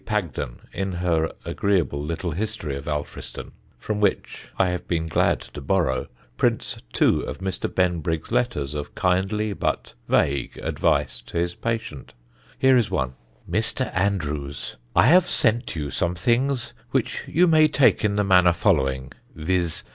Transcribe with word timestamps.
Pagden, 0.03 0.55
in 0.73 0.93
her 0.93 1.31
agreeable 1.45 2.01
little 2.03 2.31
history 2.31 2.75
of 2.75 2.87
Alfriston, 2.87 3.51
from 3.77 3.99
which 4.01 4.47
I 4.57 4.69
have 4.69 4.87
been 4.87 5.05
glad 5.05 5.39
to 5.41 5.61
borrow, 5.61 6.07
prints 6.37 6.79
two 6.91 7.21
of 7.27 7.37
Mr. 7.37 7.69
Benbrigg's 7.71 8.31
letters 8.31 8.73
of 8.73 8.95
kindly 8.95 9.53
but 9.53 9.93
vague 10.07 10.57
advice 10.57 11.21
to 11.27 11.37
his 11.37 11.53
patient. 11.53 12.15
Here 12.57 12.77
is 12.77 12.89
one: 12.89 13.13
"MR. 13.47 13.91
ANDREWS, 13.93 14.77
"I 14.95 15.03
have 15.05 15.29
sent 15.29 15.75
you 15.75 15.91
some 15.91 16.15
things 16.15 16.73
which 16.89 17.21
you 17.27 17.45
may 17.45 17.67
take 17.67 18.03
in 18.03 18.15
the 18.15 18.23
manner 18.23 18.53
following, 18.53 19.11
viz. 19.35 19.83